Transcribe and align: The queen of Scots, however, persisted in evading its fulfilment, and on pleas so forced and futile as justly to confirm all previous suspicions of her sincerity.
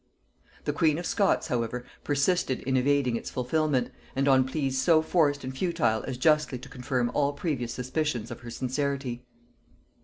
The 0.65 0.73
queen 0.73 0.97
of 0.97 1.05
Scots, 1.05 1.49
however, 1.49 1.85
persisted 2.03 2.61
in 2.61 2.75
evading 2.75 3.17
its 3.17 3.29
fulfilment, 3.29 3.91
and 4.15 4.27
on 4.27 4.45
pleas 4.45 4.81
so 4.81 5.03
forced 5.03 5.43
and 5.43 5.55
futile 5.55 6.03
as 6.07 6.17
justly 6.17 6.57
to 6.57 6.69
confirm 6.69 7.11
all 7.13 7.33
previous 7.33 7.71
suspicions 7.75 8.31
of 8.31 8.39
her 8.39 8.49
sincerity. 8.49 9.21